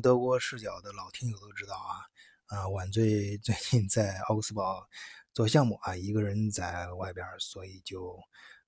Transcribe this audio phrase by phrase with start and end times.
[0.00, 2.04] 德国视角的老听友都知道啊，
[2.46, 4.86] 啊，晚醉 最近在奥克斯堡
[5.32, 8.18] 做项目啊，一个人在外边，所以就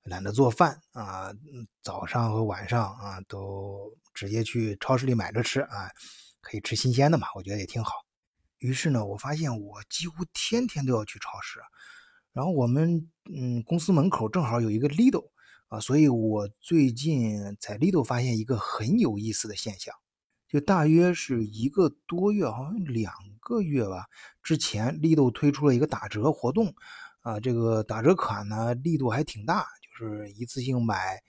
[0.03, 1.33] 懒得做饭啊，
[1.83, 5.91] 早上和晚上啊都直接去超市里买着吃啊，
[6.41, 7.93] 可以吃新鲜的嘛，我觉得也挺好。
[8.59, 11.61] 于是呢，我发现我几乎天天都要去超市，
[12.33, 15.31] 然后我们嗯公司门口正好有一个 Lidl
[15.69, 19.95] 啊，所以我最近在 Lidl 发现一个很有意思的现象。
[20.49, 24.07] 就大约是一个多月，好像两个月吧。
[24.43, 26.73] 之前力度推出了一个打折活动，
[27.23, 31.21] 啊，这个打折款呢力度还挺大，就是一次性买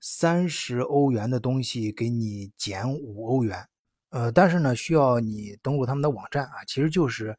[0.00, 3.66] 三十欧元的东西给你减五欧元。
[4.10, 7.36] 呃，但是呢需要你登录他们的网站啊，其实就是，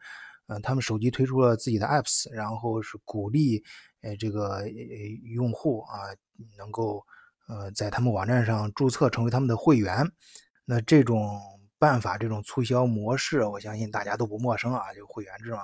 [0.48, 3.64] 呃，他们手机推出了自己的 apps，然后是鼓励
[4.02, 4.68] 呃这个呃
[5.36, 6.10] 用户啊
[6.58, 7.06] 能够
[7.48, 10.12] 呃在他们网站上注册成为他们的会员。
[10.72, 11.42] 那这种
[11.80, 15.62] 办法，这种促销模式，我相信大家都不陌生啊，就会员制嘛。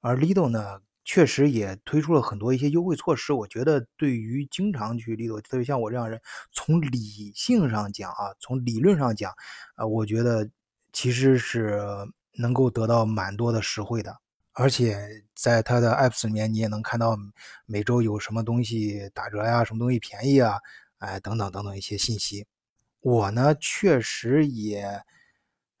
[0.00, 3.32] 而 Lido 呢，确实也推出了很多一些优惠措施。
[3.32, 6.20] 我觉得对于经常去 Lido，特别像我这样人，
[6.52, 9.34] 从理性上讲啊，从理论上讲，
[9.74, 10.48] 啊，我觉得
[10.92, 11.82] 其实是
[12.38, 14.16] 能够得到蛮多的实惠的。
[14.52, 17.18] 而且在它的 Apps 里面，你也能看到
[17.66, 20.60] 每周有什么东西打折呀，什么东西便宜啊，
[20.98, 22.46] 哎，等等等等一些信息。
[23.02, 25.02] 我呢，确实也，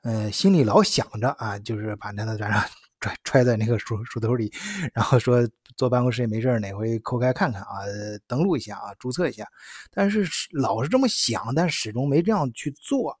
[0.02, 2.60] 呃，心里老想着啊，就是把那个转账
[2.98, 4.52] 揣揣在那个书书兜里，
[4.92, 7.82] 然后说坐办公室也没事哪回抠开看看啊，
[8.26, 9.46] 登录一下啊，注册一下。
[9.92, 13.16] 但是老是这么想，但始终没这样去做。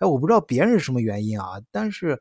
[0.00, 2.20] 哎，我不知道别人是什么原因啊，但是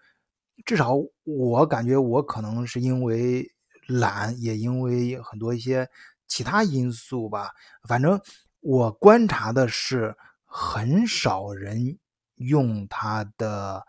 [0.66, 0.94] 至少
[1.26, 3.46] 我感觉我可能是因为
[3.88, 5.86] 懒，也因为很多一些
[6.30, 7.50] 其他因素吧。
[7.90, 8.18] 反正
[8.62, 10.16] 我观察的是。
[10.58, 11.98] 很少人
[12.36, 13.86] 用他的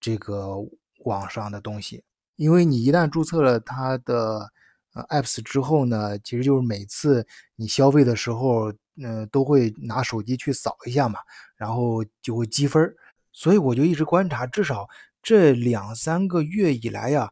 [0.00, 0.56] 这个
[1.04, 2.02] 网上的东西，
[2.36, 4.50] 因为你一旦注册了他的
[5.10, 8.72] apps 之后呢，其实就是每次你消费的时候，
[9.02, 11.18] 呃，都会拿手机去扫一下嘛，
[11.54, 12.96] 然后就会积分
[13.30, 14.88] 所以我就一直观察，至少
[15.22, 17.30] 这两三个月以来呀，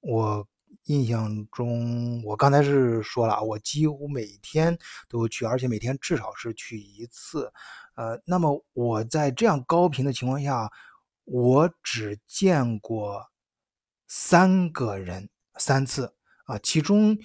[0.00, 0.46] 我
[0.88, 4.76] 印象中，我刚才是说了，我几乎每天
[5.06, 7.52] 都去，而且每天至少是去一次。
[7.94, 10.70] 呃，那么我在这样高频的情况下，
[11.24, 13.26] 我只见过
[14.06, 16.14] 三个人三次
[16.46, 17.18] 啊，其中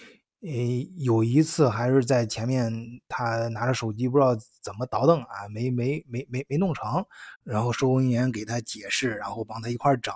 [0.43, 0.51] 呃
[0.97, 2.69] 有一次还是在前面，
[3.07, 7.05] 他拿着手机不知道怎么倒腾啊，没没没没没弄成，
[7.45, 10.13] 然后收银员给他解释，然后帮他一块整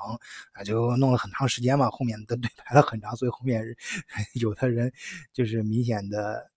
[0.52, 3.64] 啊，就弄了很长时间嘛，后面的队排了很长，所以后面
[4.36, 4.92] 有的人
[5.32, 6.52] 就是明显的。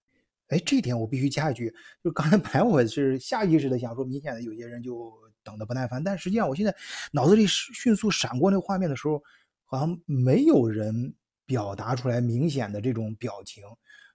[0.49, 5.13] 哎，这一点我必须加一句，就刚才本来我是下意识的想说，明显的有些人就
[5.45, 6.75] 等的不耐烦，但实际上我现在
[7.13, 9.23] 脑子里迅速闪过那个画面的时候，
[9.65, 11.15] 好像没有人
[11.51, 13.65] 表达出来明显的这种表情。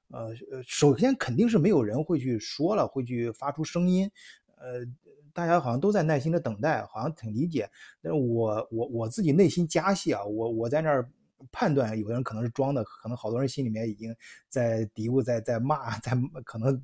[0.08, 4.10] 呃呃，首先肯定是没有人会去说了，会去发出声音。
[4.56, 4.86] 呃，
[5.34, 7.70] 大家好像都在耐心的等待，好像挺理解。
[8.02, 11.12] 但是我我我自己内心加戏啊，我我在那儿。
[11.52, 14.16] 判断有的人可能是装的，可能好多人心里面已经
[14.48, 16.14] 在嘀咕，在在骂，在
[16.46, 16.82] 可能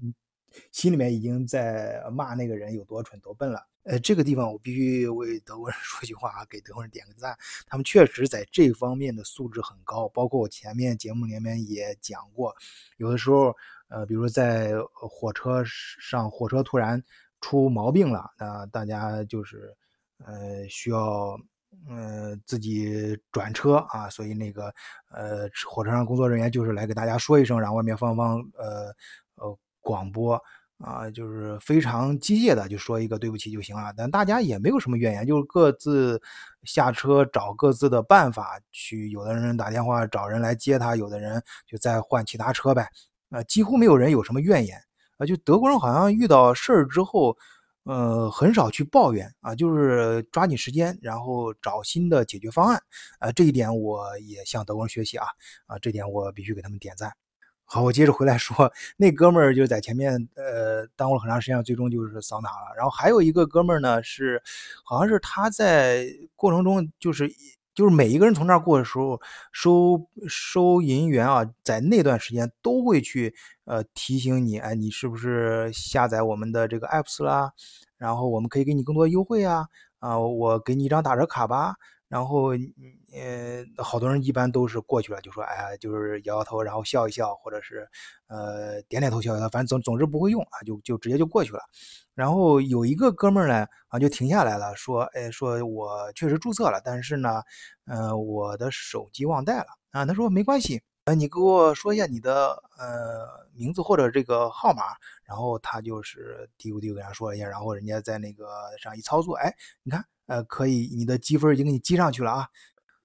[0.71, 3.65] 心里面已经在骂那个人有多蠢多笨了。
[3.83, 10.07] 呃，这个地方我必须为德国人 说句话啊，给德国人点个赞，他们确实在这方面的素质很高。
[10.09, 12.55] 包括我前面节目里面也讲过，
[12.97, 13.55] 有的时候，
[13.89, 17.03] 呃，比如在火车上，火车突然
[17.41, 19.75] 出毛病了，那大家就是
[20.25, 21.39] 呃需要。
[21.87, 24.65] 呃，自己转车啊，所以那个
[25.09, 28.93] 呃，火车上工作人员就是来给大家说一声，让外面放放呃
[29.35, 30.39] 呃广播
[30.83, 33.93] 啊，就是非常机械的就说一个对不起就行了。
[33.95, 36.21] 但大家也没有什么怨言，就是各自
[36.63, 39.09] 下车找各自的办法去。
[39.09, 42.87] 有的人打电话找人来接他，有的人就再换其他车呗。
[43.29, 44.77] 啊，几乎没有人有什么怨言
[45.17, 45.25] 啊。
[45.25, 47.37] 就德国人好像遇到事儿之后。
[47.83, 52.79] 呃，很少去抱怨啊，就是抓紧时间，然后找新的解决方案
[53.17, 53.31] 啊。
[53.31, 55.25] 这一点我也向德国人学习啊
[55.65, 57.11] 啊，这点我必须给他们点赞。
[57.73, 62.75] 好，我接着回来说，那哥们儿就在前面呃耽误了很长时间，最终就是扫码了。
[62.75, 64.43] 然后还有一个哥们儿呢，是
[64.83, 67.31] 好像是他在过程中就是。
[67.73, 69.17] 就是每一个人从那儿过的时候，
[69.53, 73.33] 收收银员啊，在那段时间都会去
[73.63, 77.53] 呃提醒你，哎，你是不是下载我们的这个 apps 啦？
[77.97, 79.67] 然后我们可以给你更多优惠啊，
[79.99, 81.75] 啊，我给你一张打折卡吧。
[82.11, 82.49] 然后，
[83.13, 87.87] 呃，好多人一般都是过去了，就说，哎，就是摇摇头，然后笑一笑，或者是，
[88.27, 91.61] 呃，点点头，笑一笑，反正总总之不会用啊，就就直接就过去了。
[92.13, 97.41] 然后有一个哥们儿呢，啊，就停下来了，说，哎，说我确实注册了，但是呢，
[97.85, 100.05] 呃，我的手机忘带了啊。
[100.05, 104.83] 他说没关系，呃，你给我说一下你的呃名字或者这个号码。
[105.23, 108.45] 然后他就是嘀咕嘀咕跟他说了一下，然后人家在那个
[108.77, 110.03] 上一操作，哎，你看。
[110.31, 112.47] 呃，可以，你的积分已经给你积上去了啊，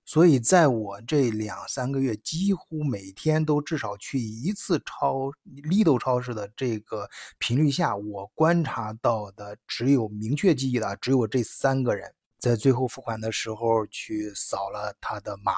[0.05, 5.33] 所以在我这两三个月，几乎每天都至少去一次超
[5.65, 7.09] Lido 超市的这个
[7.41, 12.09] 频率下，我观察到的只有明确记忆的，只有这三个人
[12.39, 15.53] 在最后付款的时候去扫了他的码，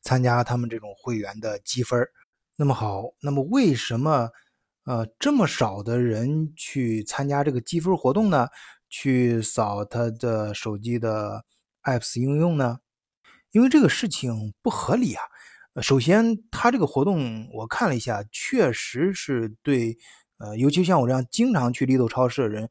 [0.00, 2.04] 参加他们这种会员的积分。
[2.56, 4.28] 那么好，那么为什么
[4.86, 8.48] 呃这么少的人去参加这个积分活动呢？
[8.92, 11.44] 去扫他的手机的
[11.84, 12.80] apps 应用呢？
[13.52, 15.24] 因为这个事情不合理啊。
[15.80, 19.96] 首先，他这个活动我看了一下，确实是对，
[20.36, 22.68] 呃，尤其像我这样经常去绿豆超市的人，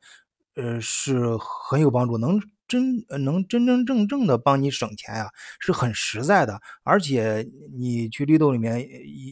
[0.54, 5.28] 呃，是很有帮助，能真能真真正正的帮你省钱呀，
[5.60, 6.62] 是很实在的。
[6.84, 7.44] 而且
[7.76, 8.88] 你去绿豆里面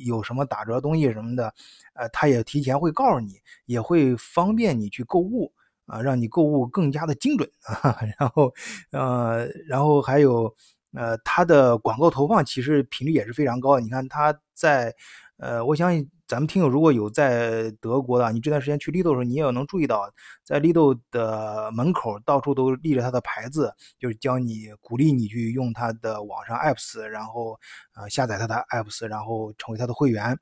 [0.07, 1.53] 有什么打折东西什么的，
[1.93, 3.35] 呃，他也提前会告诉你，
[3.67, 5.53] 也会方便你去购物。
[5.89, 7.49] 啊，让你购物更加的精准
[7.83, 8.53] 啊，然后，
[8.91, 10.53] 呃，然后还有，
[10.93, 13.79] 呃，它的广告投放其实频率也是非常高。
[13.79, 14.93] 你看它在，
[15.37, 20.09] 呃，我相信咱们听友如果有在德国的，你这段时间去 Lido 的时候，你也能注意到，
[20.43, 27.59] 在 Lido 的门口到处都立着它的牌子，就是教你鼓励你去用它的网上 apps，然后，
[27.95, 30.37] 呃，下载它的 apps，然后成为它的会员，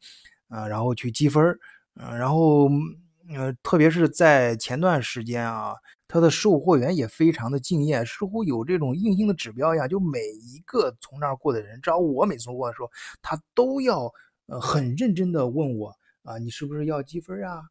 [0.49, 1.43] 呃，然后去积分，
[1.95, 2.69] 嗯，然后。
[3.35, 5.73] 呃，特别是在前段时间啊，
[6.07, 12.89] 他的售货员也非常的敬业，似乎有这种硬性的指标一样，就每一个从那儿过的人，只要我每次过的时候，
[13.21, 14.09] 他都要
[14.45, 15.93] 呃很认真的问我
[16.23, 17.61] 啊，你是不是要积分啊？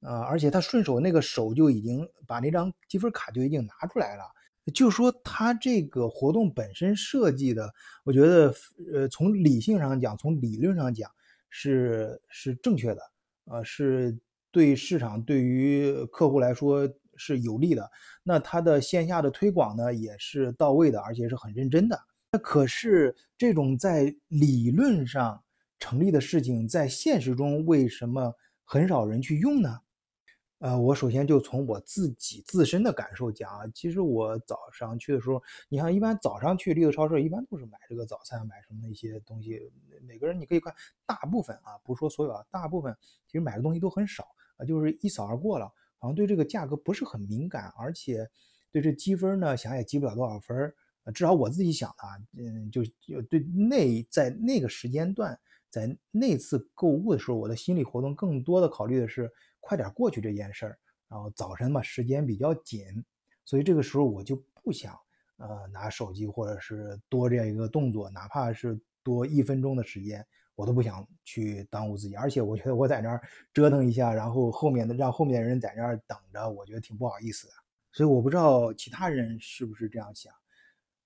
[0.00, 4.24] 啊，而且他顺手那个手就已经把那张积分卡就已经拿出来了，
[4.74, 7.72] 就说他这个活动本身设计的，
[8.04, 8.54] 我觉得
[8.92, 11.10] 呃从理性上讲，从理论上讲
[11.48, 13.00] 是是正确的，
[13.46, 14.14] 呃是。
[14.56, 17.90] 对市场，对于客户来说是有利的。
[18.22, 22.00] 那它的线下的推广呢，也是到位的，而且是很认真的。
[22.32, 25.44] 那可是这种在理论上
[25.78, 28.32] 成立的事情，在现实中为什么
[28.64, 29.78] 很少人去用呢？
[30.60, 39.60] 呃，我首先就从我自己自身的感受讲啊，其实我早上去的时候，你看，一般早上去立德超市，一般都是买这个早餐，买什么一些东西。
[40.08, 40.74] 每个人你可以看，
[41.04, 44.26] 大部分啊，不是说所有啊，大部分其实买的东西都很少。
[44.56, 45.66] 啊，就是一扫而过了，
[45.98, 48.28] 好像对这个价格不是很敏感，而且
[48.70, 50.74] 对这积分呢，想也积不了多少分儿。
[51.14, 55.38] 至少我自己想的，嗯，就就对那在那个时间段，
[55.70, 59.30] 在那次购物的时候，我的心理活动更多的考虑的是
[59.60, 60.78] 快点过去这件事儿。
[61.08, 62.84] 然后早晨嘛，时间比较紧，
[63.44, 64.98] 所以这个时候我就不想
[65.36, 70.26] 呃拿手机或者是多这样一个动作，哪怕是多一分钟的时间。
[70.56, 73.22] 我都不想去耽误自己，而且我觉得我在那儿
[73.52, 77.52] 折腾一下，然后后面的让后面的人在那儿等着，我觉得挺不好意思的。
[77.92, 80.32] 所以我不知道其他人是不是这样想，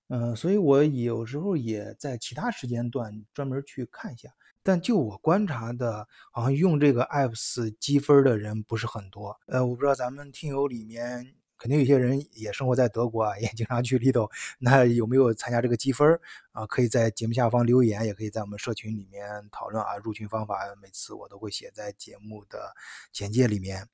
[0.07, 4.29] 嗯，所以我有时候也在其他时间段专门去看一下。
[4.63, 9.35] 但就我观察的，好像用这个 apps 积分的人不是很多。
[9.47, 11.33] 呃，我不知道咱们听友里面。
[11.61, 14.27] 肯定有些人也生活在德国啊，也经常去 Lido，
[14.57, 16.19] 那有没有参加这个积分
[16.53, 16.65] 啊？
[16.65, 19.95] 可以在节目下方留言，也可以在我们社群里面讨论啊。
[19.97, 22.73] 入群方法每次我都会写在节目的
[23.11, 23.87] 简介里面。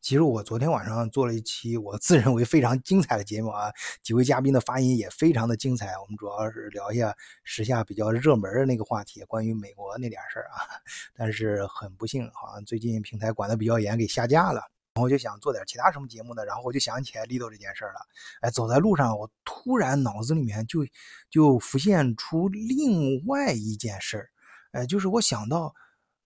[0.00, 5.98] 其实我昨天晚上做了一期我自认为非常精彩的节目啊，几位嘉宾的发言也非常的精彩。
[5.98, 10.62] 我们主要是聊一下时下比较热门的那个话题，关于美国那点事儿啊。
[11.18, 14.71] 但是很不幸，好像最近平台管的比较严，给下架了。
[14.94, 16.44] 然后就想做点其他什么节目呢？
[16.44, 18.06] 然后我就想起来 Lido 这件事了。
[18.42, 20.86] 哎，走在路上，我突然脑子里面就
[21.30, 24.28] 就浮现出另外一件事儿。
[24.72, 25.74] 哎，就是我想到，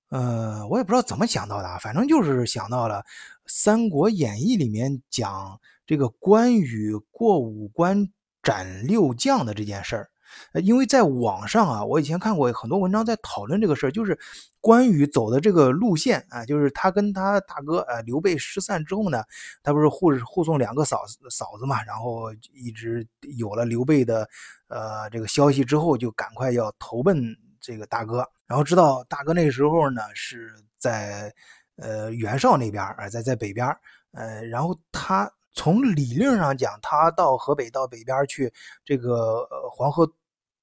[0.09, 3.03] 呃，我也不知道怎么想到的，反正就是想到了
[3.47, 10.11] 《三国演义》里面讲这个关羽过五关斩六将的这件事儿。
[10.53, 14.19] 呃，因为在网上啊，我以前看过很多文章在讨论这个事儿，就是
[14.61, 19.23] 关羽走的这个路线啊，就是他跟他大哥呃刘备失散之后呢，
[19.63, 23.07] 他不是护护送两个嫂嫂子嘛，然后一直
[23.39, 24.29] 有了刘备的
[24.69, 31.33] 呃这个消息之后，就赶快要投奔这个大哥，然后知道大哥那时候呢是在
[31.77, 33.67] 呃袁绍那边啊，在在北边
[34.13, 35.31] 呃，然后他。
[35.57, 38.53] 从理论上讲，他到河北到北边去，
[38.85, 40.09] 这个黄河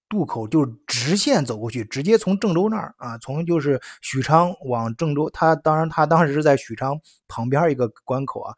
[0.08, 5.30] 渡口就直线走过去，直接从郑州那儿啊，从就是许昌往郑州。
[5.32, 6.98] 他当然，他当时是在许昌
[7.28, 8.54] 旁边一个关口啊。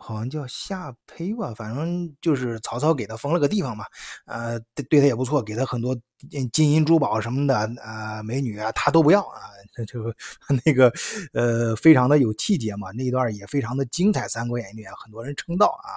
[0.00, 3.84] 好像叫夏胚吧，反正就是曹操给他封了个地方嘛，
[4.26, 5.96] 呃，对对他也不错，给他很多
[6.52, 7.54] 金银珠宝什么的，
[7.84, 9.40] 呃，美女啊，他都不要啊，
[9.86, 10.12] 就
[10.64, 10.92] 那个
[11.32, 15.88] 呃，非常的有气节嘛，那一段也非常的精彩，《三国演义》啊很多人称道啊，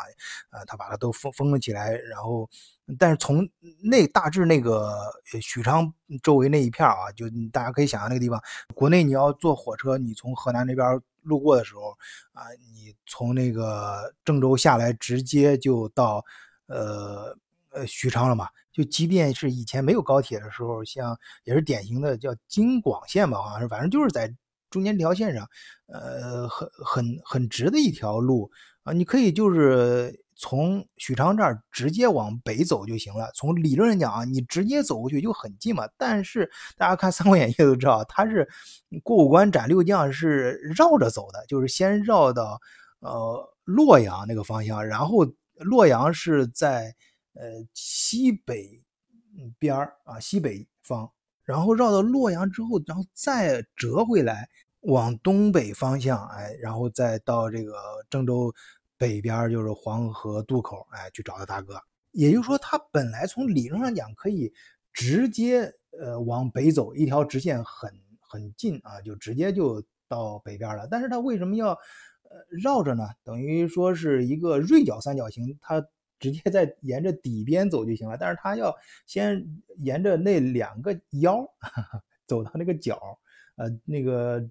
[0.51, 2.50] 呃，他把他都封封了起来，然后，
[2.99, 3.47] 但是从
[3.81, 4.93] 那大致那个
[5.41, 8.41] 许昌周围那一片啊，就大家可以想象那个地方，
[8.73, 11.01] 国内你要坐火车，你从河南那边。
[11.25, 11.97] 路过的时候
[12.33, 16.21] 啊，你从那个郑州下来，直接就到
[16.67, 17.33] 呃
[17.69, 18.49] 呃许昌了嘛。
[18.73, 24.35] 就即便是以前没有高铁的时候，像也是典型的叫京广线吧，好像是，反正就是在
[24.69, 25.49] 中间这条线上，
[25.85, 28.51] 呃，很很很直的一条路
[28.83, 30.22] 啊，你可以就是。
[30.43, 33.31] 从许昌这儿直接往北走就行了。
[33.33, 35.88] 从理论上讲啊，你直接走过去就很近嘛。
[35.97, 38.45] 但是大家看《三国演义》都知道，他是
[39.03, 42.59] 过五关斩六将是绕着走的，就是先绕到
[43.00, 45.25] 呃洛阳那个方向，然后
[45.59, 46.93] 洛阳是在
[47.35, 48.83] 呃西北
[49.57, 51.09] 边儿啊西北方，
[51.45, 54.50] 然后绕到洛阳之后，然后再折回来
[54.81, 57.73] 往东北方向，哎，然后再到这个
[58.09, 58.53] 郑州。
[59.03, 61.75] 北边就是黄河渡口，哎，去找他大哥。
[62.13, 64.50] 也就是说，他本来从理论上讲可以
[64.93, 65.69] 直接
[66.00, 67.91] 呃往北走一条直线，很
[68.22, 70.88] 很近啊，就直接就到北边了。
[70.89, 72.31] 但是他为什么要呃
[72.63, 73.03] 绕着呢？
[73.25, 75.86] 等于说是一个锐角三角形，他
[76.17, 78.15] 直接在沿着底边走就行了。
[78.17, 78.74] 但是他要
[79.05, 79.45] 先
[79.79, 81.45] 沿着那两个腰
[82.25, 82.98] 走到那个角，
[83.57, 84.41] 呃，那个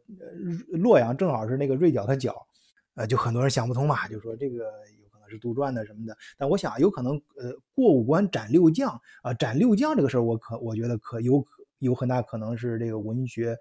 [0.73, 2.47] 洛阳正好是那个锐角的角。
[2.95, 4.65] 呃，就很多人想不通嘛，就说这个
[5.01, 6.15] 有可能是杜撰的什么的。
[6.37, 11.43] 但我想有可能，呃，过五关斩六将啊，斩六将这个事儿，我可我觉得可有
[11.79, 13.57] 有很大可能是这个文学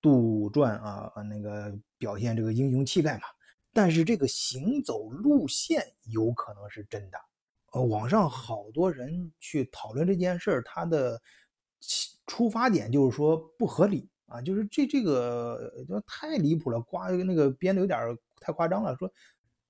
[0.00, 3.24] 杜撰啊，那个表现这个英雄气概嘛。
[3.74, 7.18] 但是这个行走路线有可能是真的。
[7.72, 11.20] 呃，网上好多人去讨论这件事儿，他的
[12.26, 18.16] 出发点就是说不合理啊，就是这这个就太离谱了，刮那个编的有点。
[18.40, 19.10] 太夸张了，说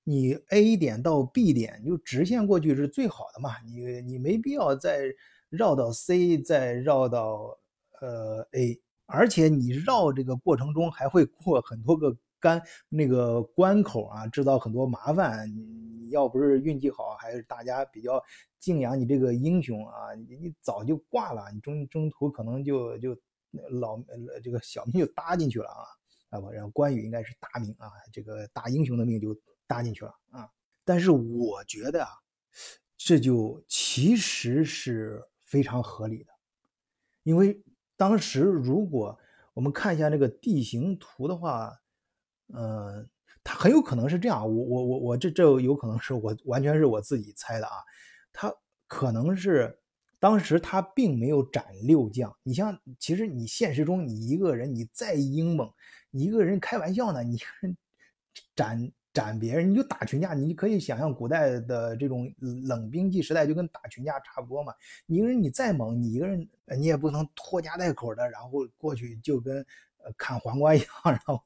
[0.03, 3.59] 你 A 点到 B 点就直线过去是最好的嘛？
[3.65, 5.05] 你你没必要再
[5.49, 7.57] 绕到 C，再绕到
[8.01, 15.49] 呃 A，而且你绕这个过程中还会过很多个干那个关口啊，制造很多麻烦。
[15.55, 18.21] 你要不是运气好，还是大家比较
[18.59, 23.17] 敬仰你这个英雄啊，你你早就挂了，你中中途可能就就
[23.71, 23.99] 老
[24.43, 25.85] 这个小命就搭进去了啊。
[26.51, 29.35] 然后关羽应该是大命啊，这个大英雄的命就
[29.67, 30.49] 搭进去了啊。
[30.83, 32.09] 但是我觉得啊，
[32.97, 36.31] 这就其实是非常合理的，
[37.23, 37.61] 因为
[37.97, 39.17] 当时如果
[39.53, 41.71] 我们看一下那个地形图的话，
[42.53, 43.07] 呃，
[43.43, 44.41] 它很有可能是这样。
[44.41, 47.75] 我我我我这这有可能是我完全是我自己猜的啊。
[48.33, 48.53] 他
[48.87, 49.79] 可能是
[50.25, 52.35] 当时他并没有斩六将。
[52.41, 55.71] 你像，其实你现实中你一个人你再英猛。
[56.09, 57.77] 一个人开玩笑呢，你一个人
[58.55, 64.73] 斩斩别人，你就打群架，你可以想象古代的这种冷兵器时代就跟打群架差不多嘛。
[65.05, 69.63] 一个人你再猛，你一个人你也不能拖家带口的，然后过去就跟
[70.17, 71.39] 砍黄瓜一样，然后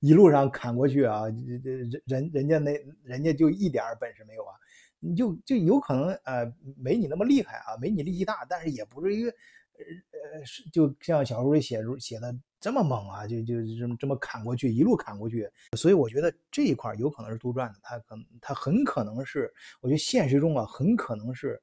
[0.00, 4.54] 一路上砍过去啊，这这人人人家那人家就一点本事没有啊，
[5.00, 12.36] 你就就有可能呃没你那么厉害啊，没你力气大，但是也不至于呃是就像小说里写写的。
[12.60, 19.48] 这么猛啊，就就这么这么砍过去，一路砍过去，所以我觉得这一块有可能是杜撰的，他可能他很可能是，
[19.80, 21.62] 我觉得现实中啊，很可能是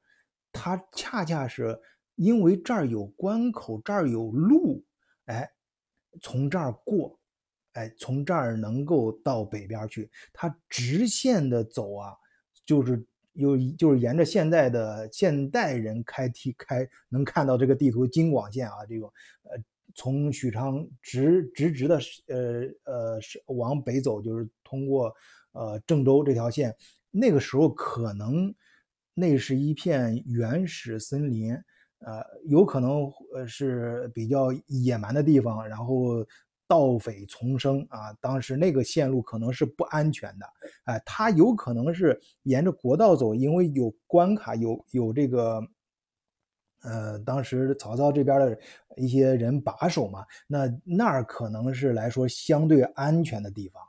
[0.53, 1.77] 他恰恰是
[2.15, 4.81] 因为这儿有关口，这儿有路，
[5.25, 5.51] 哎，
[6.21, 7.19] 从这儿过，
[7.73, 12.15] 哎，从这儿能够到北边去，他直线的走啊，
[12.65, 19.09] 就是有就是沿着现在的现代人开梯开能看到这个地图京广线啊，这种
[19.43, 19.51] 呃。
[19.97, 25.09] 从许昌直直直的，呃呃，是往北走，就是通过
[25.53, 26.75] 呃郑州这条线。
[27.11, 28.53] 那个时候可能
[29.13, 31.53] 那是一片原始森林，
[31.99, 36.25] 呃，有可能呃是比较野蛮的地方，然后
[36.67, 38.13] 盗匪丛生啊。
[38.21, 40.45] 当时那个线路可能是不安全的，
[40.85, 45.61] 哎，他有可能是沿着国道走，因为有关卡，有有这个。
[46.81, 48.55] 呃，当时曹操这边的
[48.95, 53.81] 一些人把守嘛，那那儿可能是来说相对安全的地方，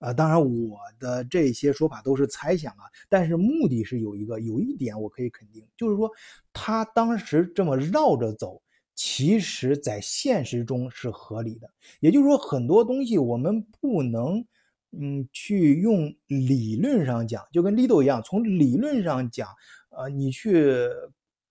[0.00, 6.10] 呃，当然我的这些说法都是猜想啊，但是目的是有一个，有一点我可以肯定，就是说
[6.52, 8.60] 他当时这么绕着走，
[8.94, 11.70] 其实在现实中是合理的。
[12.00, 14.44] 也就是说，很多东西我们不能，
[14.92, 19.48] 嗯，去用理论上讲，就跟 Lido 一样，从理论上讲，
[19.90, 20.88] 呃，你去。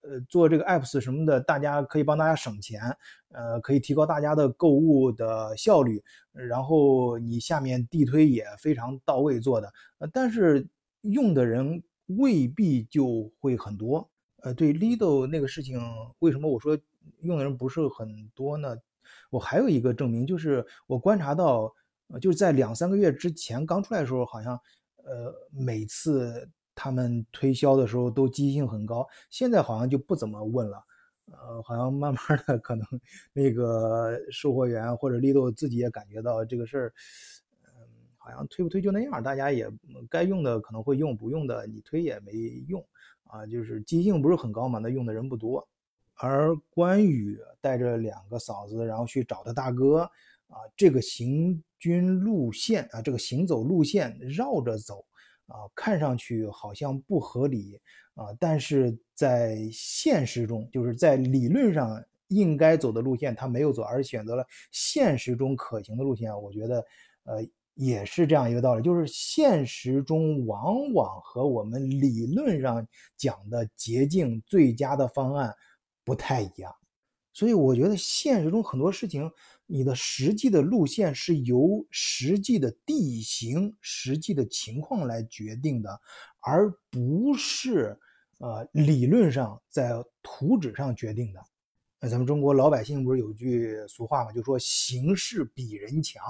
[0.03, 2.81] 呃，做这个 apps 什么的，大家可以帮大家省钱，
[3.27, 10.67] 呃，可以提高大家的购物的效率，然后你下面地推也非常到位做的，呃，但是
[11.01, 14.09] 用的人未必就会很多。
[14.41, 15.79] 呃，对 Lido 那个事情，
[16.17, 16.75] 为什么我说
[17.21, 18.75] 用的人不是很多呢？
[19.29, 21.73] 我还有一个证明，就是我观察到，
[22.07, 24.59] 呃，就是在两三个月之前刚出来的时候，好像，
[24.97, 26.49] 呃，每次。
[26.73, 30.83] 他们推销的时候都积极性很高，现在好像就不怎么问了，
[31.31, 32.87] 呃，好像慢慢的可能
[33.33, 36.93] 那个售货员或者力度自己也感觉到这个事儿，
[37.65, 37.71] 嗯，
[38.17, 39.69] 好像推不推就那样，大家也
[40.09, 42.31] 该用的可能会用，不用的你推也没
[42.67, 42.83] 用，
[43.25, 45.67] 啊，就是积极性不是很高嘛，那用的人不多。
[46.21, 50.01] 而关羽带着两个嫂子，然后去找他大哥，
[50.47, 55.05] 啊，这个行军路线啊，这个行走路线绕着走。
[55.47, 57.77] 啊，看上去好像不合理
[58.13, 66.33] 啊，但是在现实中，就是在理论上应该走的路线，他没有走，而选择了现实中可行的路线。
[66.41, 66.85] 我觉得，
[67.23, 72.87] 呃，也是这样一个道理，就是现实中往往和我们理论上
[73.17, 75.53] 讲的捷径最佳的方案
[76.11, 76.75] 不太一样。
[77.31, 79.31] 所以我觉得现实中很多事情。
[79.65, 86.01] 你的实际的路线是由实际的地形、实际的情况来决定的，
[86.41, 87.97] 而不是
[88.39, 89.91] 呃理论上在
[90.21, 91.39] 图纸上决定的。
[92.01, 96.21] 那咱们中国老百姓不是有句俗话嘛，就说形势比人强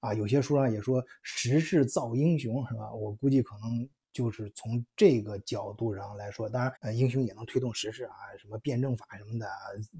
[0.00, 0.12] 啊。
[0.12, 2.92] 有些书上也说时势造英雄，是吧？
[2.92, 3.88] 我估计可能。
[4.14, 9.46] 就是从这个角度上来说，当然，呃，英雄也能推动时事啊，什么辩证法什么的，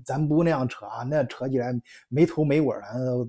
[0.05, 1.73] 咱不那样扯啊，那扯起来
[2.09, 3.29] 没头没尾的，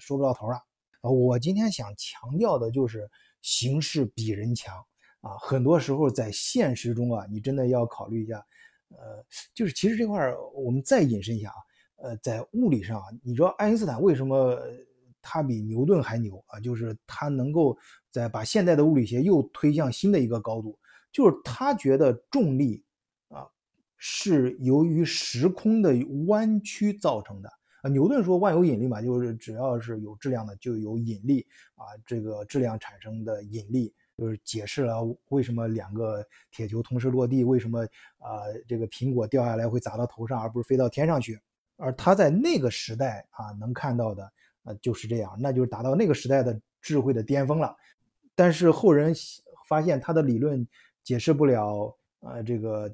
[0.00, 0.60] 说不到头啊。
[1.02, 3.08] 我今天想强调的就是
[3.42, 4.76] 形势比人强
[5.20, 8.44] 啊，很多时候在现实中啊，你真的要考虑一下，
[8.88, 9.24] 呃，
[9.54, 10.20] 就是其实这块
[10.52, 14.58] 我们再引申一下啊，呃，在物理上，你知道爱因斯坦为什么？
[15.26, 16.60] 他比牛顿还牛啊！
[16.60, 17.74] 就是他能够
[18.14, 20.78] 在把现代的物理学又推向新的一个高度，
[21.10, 22.80] 就是他觉得重力
[23.28, 23.44] 啊
[23.96, 25.92] 是由于时空的
[26.28, 27.50] 弯曲造成的
[27.82, 27.90] 啊。
[27.90, 37.80] 牛顿说万有引力嘛，就是只要是有质量的就有引力啊，这个质量产生的引力就是解释了为什么两个铁球同时落地，为什么
[38.18, 41.36] 啊这个苹果掉下来会砸到头上而不是飞到天上去。
[41.78, 44.32] 而他在那个时代啊能看到的。
[44.64, 47.76] 啊，就是这样，那就是达到那个时代的智慧的巅峰了。
[48.34, 49.14] 但是后人
[49.68, 50.66] 发现他的理论
[51.02, 52.92] 解释不了，呃，这个，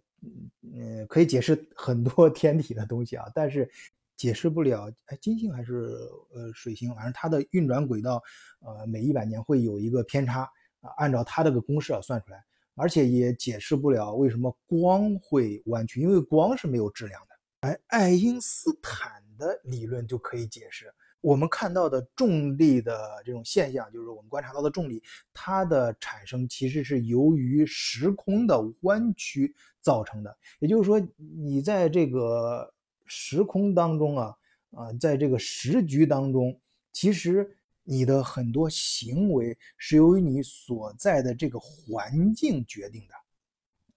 [0.63, 3.71] 嗯，可以解释很多 天体的东西啊，但是
[4.17, 5.97] 解释不了，哎，金星还是
[6.35, 8.23] 呃水星，反正它的运转轨道，
[8.61, 10.43] 呃，每一百年会有一个偏差
[10.81, 17.69] 啊，按照他这个公式啊算出来，而且也解释不了为什么光会弯曲，因为光是没有质量的。
[17.69, 20.93] 哎，爱因斯坦的理论就可以解释。
[21.21, 25.03] 我们看到的重力的这种现象，就是我们观察到的重力，
[25.35, 30.35] 它的产生其实是由于时空的弯曲造成的。
[30.59, 32.73] 也就是说，你在这个
[33.05, 34.35] 时空当中啊，
[34.73, 36.59] 啊，在这个时局当中，
[36.93, 37.55] 其实
[37.85, 43.15] 你的很多行为是由于你所在的这个环境决定的。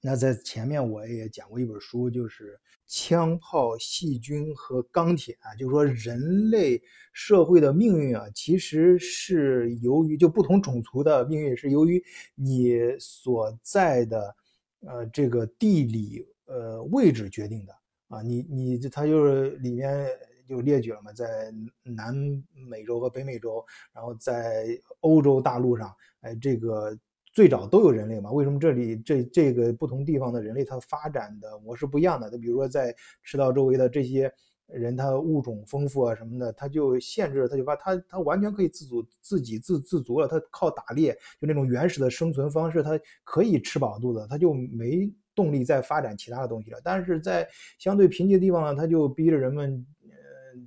[0.06, 6.82] 那在前面我也讲过一本书，就是枪炮、细菌和钢铁啊，就是说人类
[7.14, 12.04] 社会的命运啊，其实是由于就不同种族的命运是由于
[12.36, 14.36] 你所在的
[14.82, 17.74] 呃这个地理呃位置决定的
[18.10, 20.06] 啊，你你它就是里面
[20.46, 21.50] 就列举了嘛，在
[21.82, 22.14] 南
[22.70, 26.94] 美洲和北美洲，然后在欧洲大陆上，哎这个。
[27.34, 28.32] 最早都有人类嘛？
[28.32, 32.30] 为什么这里这这个不同地方的人类它发展的模式不一样的？
[32.30, 34.32] 就比如说在赤道周围的这些
[34.68, 46.80] 人，他物种丰富啊什么的，他就限制了，他就把他他完全可以自主自给自自足了，他靠打猎就那种原始的生存方式，他可以吃饱肚子，他就没动力再发展其他的东西了。
[46.84, 47.48] 但是在
[47.80, 49.86] 相对贫瘠的地方呢，他就逼着人们。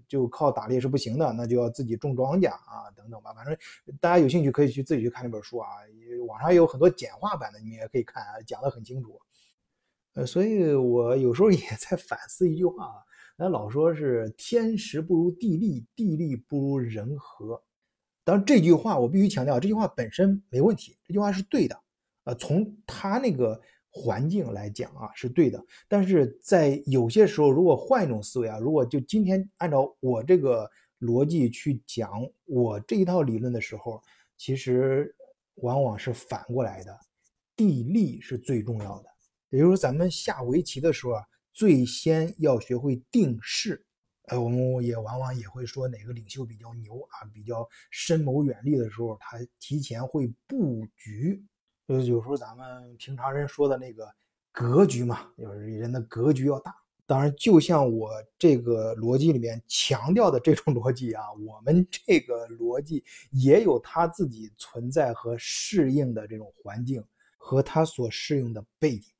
[0.08, 3.32] 就靠打猎是不行的，那就要自己种庄稼啊，等等吧。
[3.32, 3.56] 反正
[4.00, 5.68] 大家有兴趣可以去自己去看那本书啊，
[6.26, 9.20] 网上有很多简化版的，你们也可以看啊，讲得很清楚。
[10.14, 12.94] 呃，所以我有时候也在反思一句话啊，
[13.36, 17.62] 那老说是天时不如地利，地利不如人和。
[18.24, 21.78] 当然这句话我必须强调，这句话本身没问题，这句话是对的。
[22.24, 23.60] 呃，从他那个
[23.98, 25.64] 环境来讲啊，是对的。
[25.88, 32.10] 但是在有些时候，如果换一种思维啊，如果就今天按照我这个逻辑去讲
[32.44, 34.02] 我这一套理论的时候，
[34.36, 35.16] 其实
[35.62, 36.94] 往往是反过来的，
[37.56, 39.08] 地利是最重要的。
[39.48, 43.82] 也就是说，咱们下围棋的时候啊，最先要学会定势。
[44.28, 51.42] 呃，我们也往往也会说哪个领袖比较牛啊，比较深谋远虑的时候，他提前会布局。
[51.86, 54.08] 就是有时候咱们平常人说的那个
[54.52, 56.74] 格局嘛，就是人的格局要大。
[57.08, 67.04] 当然，就像我这个逻辑里面强调的这种逻辑啊，我们这个逻辑也有它自己存在和适应的这种环境
[67.36, 69.12] 和它所适应的背景。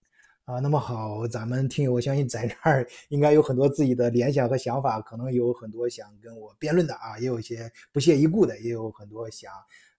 [0.46, 9.52] 啊，那么好，咱们听友，我相信在这儿应该有很多自己的联想和想法，可能有很多想跟我辩论的啊，也有一些不屑一顾的，也有很多想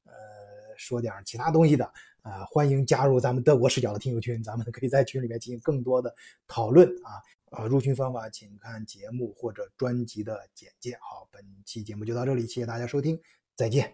[0.03, 0.11] 呃
[0.77, 1.89] 说点其他东西的
[2.27, 6.13] 啊，欢迎加入咱们德国视角的听友群，咱们可以在群里面进行更多的
[6.47, 10.97] 讨论啊啊，入群方法请看节目或者专辑的简介。
[11.01, 13.19] 好，本期节目就到这里，谢谢大家收听，
[13.55, 13.85] 再见。